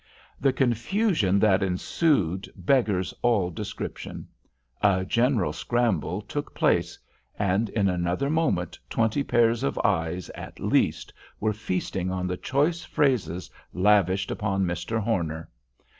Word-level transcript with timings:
The 0.39 0.51
confusion 0.51 1.37
that 1.41 1.61
ensued 1.61 2.51
beggars 2.55 3.13
all 3.21 3.51
description. 3.51 4.27
A 4.81 5.05
general 5.05 5.53
scramble 5.53 6.21
took 6.21 6.55
place, 6.55 6.97
and 7.37 7.69
in 7.69 7.87
another 7.87 8.27
moment 8.27 8.79
twenty 8.89 9.21
pairs 9.21 9.61
of 9.61 9.79
eyes, 9.83 10.31
at 10.31 10.59
least, 10.59 11.13
were 11.39 11.53
feasting 11.53 12.09
on 12.09 12.25
the 12.25 12.35
choice 12.37 12.83
phrases 12.83 13.51
lavished 13.73 14.31
upon 14.31 14.65
Mr. 14.65 14.99
Horner. 14.99 15.49